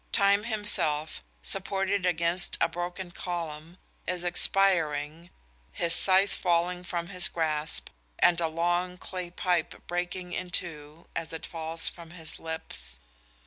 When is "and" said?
8.17-8.41